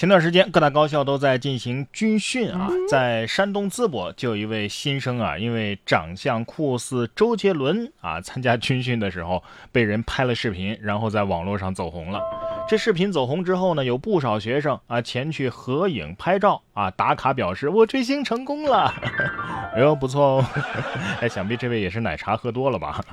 [0.00, 12.18] 前段时间，各大高校都在进行军训啊，在山东淄博就有一位新生啊，因为长相酷似周杰伦啊，参加军训的时候被人拍了视频，然后在网络上走红了。
[12.66, 18.94] 这视频走红之后呢，有不少学生啊前去合影拍照啊打卡，表示我追星成功了。
[19.76, 20.46] 哎呦，不错哦！
[21.20, 23.04] 哎，想必这位也是奶茶喝多了吧？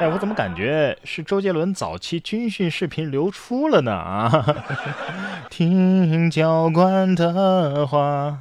[0.00, 3.92] 哎，我怎么感觉是周杰伦早期军训视频流出了呢？
[3.92, 4.44] 啊，
[5.48, 8.40] 听教官的话。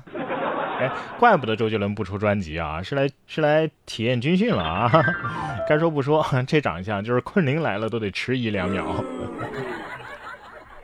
[0.79, 0.89] 哎，
[1.19, 4.91] 怪不得周杰伦不出专辑啊，是来是来体验军训了啊！
[5.69, 8.83] 该说不说，这长相就是昆凌来了都得迟疑两秒。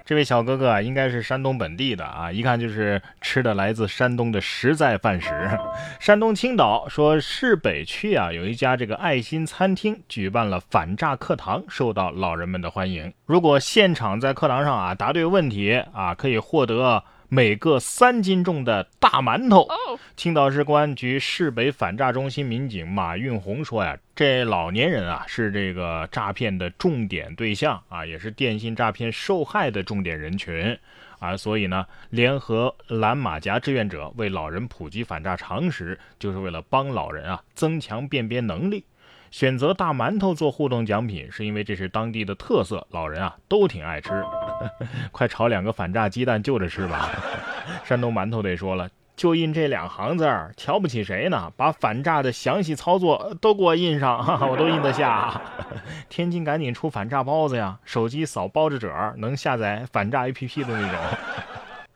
[0.09, 5.29] 这位小哥哥啊，应该是山东本地的啊，一看就是吃的来自山东的实在饭食。
[5.99, 13.13] 山东青岛说市北区啊，有一家这个爱心餐厅举办了反诈课堂，受到老人们的欢迎。
[13.27, 17.03] 如果现场在课堂上啊答对问题啊，可以获得。
[17.31, 19.67] 每个三斤重的大馒头。
[20.17, 30.75] 青岛市公安局市北反诈中心民警马运红说呀，这老年人啊是这个诈骗的重点对象啊，也是电信诈骗受害的重点人群
[31.19, 38.83] 啊，所以呢，联合蓝马甲志愿者为老人普及反诈常识，就是为了帮老人啊增强辨别能力。
[39.31, 44.23] 选择大馒头做互动奖品，是因为这是当地的特色，老人啊都挺爱吃。
[45.11, 47.09] 快炒两个反诈鸡蛋就着吃吧。
[47.85, 51.51] 山东馒头得说了，就印这两行字儿，瞧不起谁呢？
[51.55, 54.17] 把反诈的详细操作都给我印上，
[54.49, 55.41] 我都印得下。
[56.09, 60.99] 天津赶紧出反诈包子呀，手机扫包子褶能下载反诈 APP 的那种。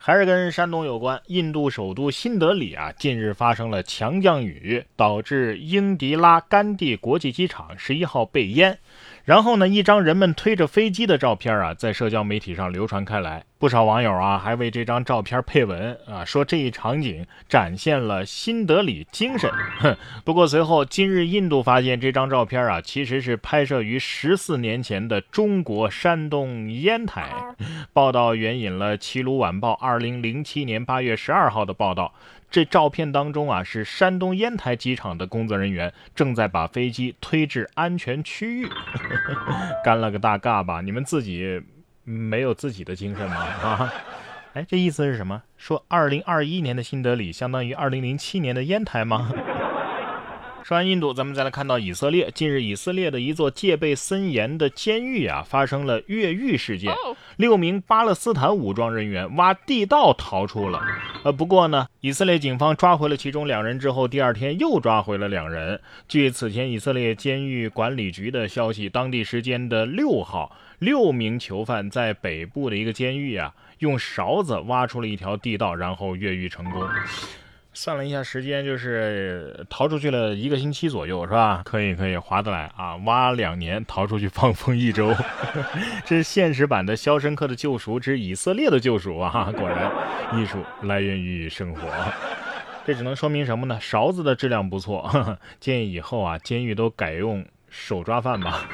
[0.06, 8.78] 还是跟山东有关，印度首都新德里啊，近日发生了强降雨，导致英迪拉甘地国际机场十一号被淹。
[9.24, 13.42] 然后呢，一张人们推着飞机的照片啊，在社交媒体上流传开来。
[13.58, 19.50] 不少网友啊，还为这张照片配文啊，说这一场景展现了新德里精神。
[19.78, 27.32] 哼， 不过随后，今日印度发现这张照片啊，其实是拍摄于十四年前的中国山东烟台。
[27.94, 32.12] 报道援引了《齐鲁晚报》二零零七年八月十二号的报道。
[32.54, 38.68] 这照片当中啊，是山东烟台机场的工作人员正在把飞机推至安全区域。
[39.82, 41.60] 干了个大尬吧，你们自己
[42.04, 43.36] 没有自己的精神吗？
[43.36, 43.92] 啊，
[44.54, 45.42] 哎，这意思是什么？
[45.56, 49.32] 说二零二一年的新德里相当于二零零七年的烟台吗？
[50.64, 52.30] 说完印度，咱们再来看到以色列。
[52.34, 56.90] 近日，以色列的一座戒备森严的监狱啊，发生了越狱事件。
[57.36, 60.80] 六名巴勒斯坦武装人员挖地道逃出了。
[61.22, 65.78] 呃，不过呢，以色列警方抓回了其中两人之后，第二天又抓回了两人。
[66.08, 76.82] 据此前以色列监狱管理局的消息，当地时间的六号，六名囚犯在北部的一个监狱啊，用勺子挖出了一条地道，然后越狱成功。
[77.74, 81.62] 算了一下时间，就是逃出去了一个星期左右，是吧？
[81.64, 82.94] 可以，可以，划得来啊！
[83.04, 85.12] 挖两年，逃出去放风一周，
[86.06, 89.52] 这是现实版的《肖申克的救赎之以色列的救赎》啊！
[89.56, 89.90] 果然，
[90.38, 91.82] 艺术来源于生活。
[92.86, 93.78] 这只能说明什么呢？
[93.80, 95.10] 勺子的质量不错，
[95.58, 98.68] 建议以后啊，监狱都改用手抓饭吧。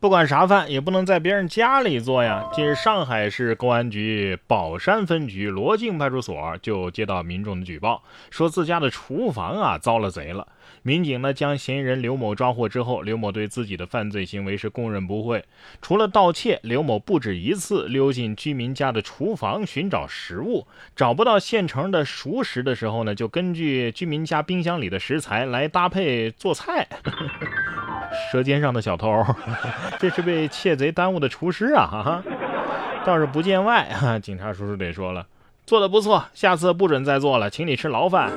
[0.00, 2.48] 不管啥饭也不能在别人家里做呀！
[2.52, 10.46] 近日，上海市公安局宝山分局罗泾派出所就接到民众的举报，说自家的厨房啊遭了贼了。
[10.82, 15.44] 民警呢将嫌疑人刘某抓获之后，刘某对自己的犯罪行为是供认不讳。
[15.82, 26.86] 除了盗窃，刘某不止一次溜进居民家的厨房寻找食物，找不到现成的熟食的时候呢，就根据居民家冰箱里的食材来搭配做菜。
[28.30, 29.24] 舌尖上的小偷，
[29.98, 31.86] 这是被窃贼耽误的厨师啊！
[31.86, 32.22] 哈，
[33.04, 33.88] 倒是不见外。
[34.22, 35.26] 警察叔叔得说了，
[35.66, 38.30] 做的不错，下次不准再做了，请你吃牢饭。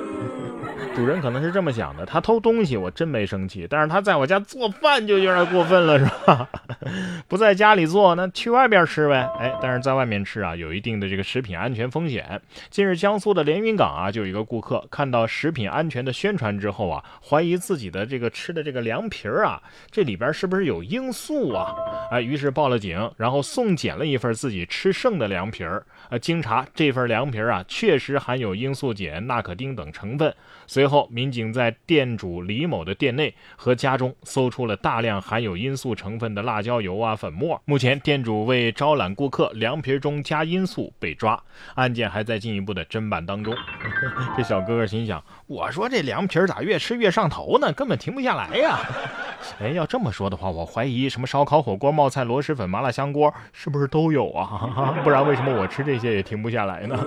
[0.93, 6.47] 主人可能是这么想的，他偷东西我真没生气，但是他在我家做饭就有点过分了，是吧？
[7.27, 9.27] 不在家里做，那去外边吃呗。
[9.39, 12.39] 哎，但是在外面吃啊，有一定的这个食品安全风险。
[12.69, 21.73] 近日，江苏的连云港啊，就有一个顾客看到食品安全的宣传之后啊，怀疑自己的这个吃的这个凉皮儿啊，这里边是不是有罂粟啊？
[22.11, 25.83] 哎，于是报了警，然后送检了一份自己吃剩的凉皮儿。
[26.09, 30.33] 呃，经查，这份凉皮儿啊，确实含有罂粟碱、纳可丁等成分。
[30.67, 37.61] 随随后，民警在店主李某的店内和家中搜出了大量含有罂粟成分的辣椒油啊粉末。
[37.65, 41.39] 目前，店主为招揽顾客，凉皮中加罂粟被抓，
[41.75, 43.55] 案件还在进一步的侦办当中。
[44.35, 47.71] 这小哥哥心想：我说这凉皮咋越吃越上头呢？
[47.73, 48.79] 根本停不下来呀！
[49.61, 54.97] 哎，要这么说的话，我怀疑什么烧烤、火锅、冒菜、螺蛳粉、麻辣香锅是不是都有啊？
[55.05, 56.97] 不然为什么我吃这些也停不下来呢？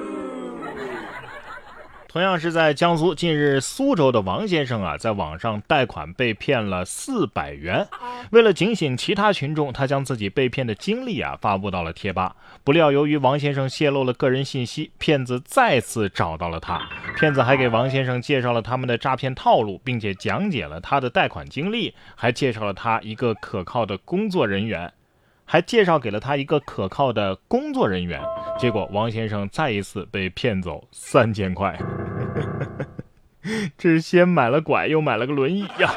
[2.14, 7.84] 同样是在江苏，近日苏州的王先生啊，在网上贷款被骗了四百元。
[8.30, 12.36] 为了警醒其他群众，他将自己被骗的经历啊发布到了贴吧。
[12.62, 16.80] 不料，由于王先生泄露了个人信息，骗子再次找到了他。
[17.18, 24.92] 骗子还给王先生介绍了他们的诈骗套路，并且讲解了他的贷款经历，还介绍了他一个可靠的工作人员。
[25.46, 28.18] 还介绍给了他一个可靠的工作人员，
[28.58, 31.78] 结果王先生再一次被骗走三千块。
[33.76, 35.90] 这是先买了拐，又买了个轮椅呀！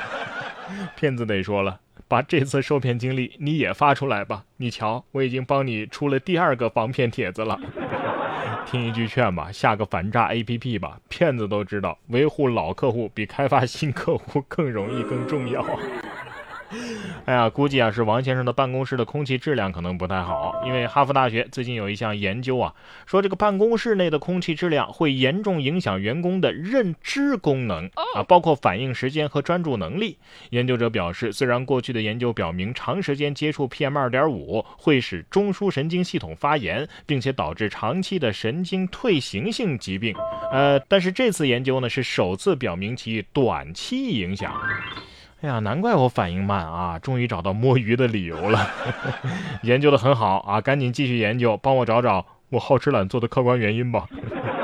[0.96, 4.44] 骗子得说了，把这次受骗经历你也发出来吧。
[4.58, 7.58] 你瞧，我已经帮你出了第二个防骗帖子了。
[8.70, 11.00] 听一句劝吧，下个反诈 APP 吧。
[11.08, 15.66] 骗子都知道，维护老客户比开发新客户更容易、更重要。
[17.28, 22.74] 哎呀，估计啊是王先生的办公室的空气质量可能不太好，因为哈佛大学最近有一项研究啊，
[23.06, 27.86] 说这个办公室内的空气质量会严重影响员工的认知功能
[28.16, 30.18] 啊，包括反应时间和专注能力。
[30.52, 40.16] 研究者表示，虽然过去的研究表明长时间接触 PM 二点五会使中枢神经系统发炎，并且导致长期的神经退行性疾病，
[40.50, 44.56] 呃，但是这次研究呢是首次表明其短期影响。
[45.42, 46.98] 哎呀，难怪我反应慢啊！
[46.98, 48.68] 终于找到摸鱼的理由了。
[49.62, 54.08] 研究的很好啊，赶紧继续研究，帮我找找我好吃懒做的客观原因吧。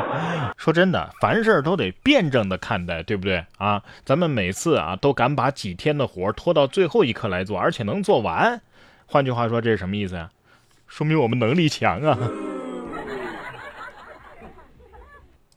[0.57, 3.83] 说真的，凡事都得辩证的看待，对不对啊？
[4.03, 8.59] 咱们每次啊都敢把几天的活拖到最后一刻来做，而且能做完。
[9.05, 10.31] 换句话说，这是什么意思呀？
[10.87, 12.17] 说明我们能力强啊。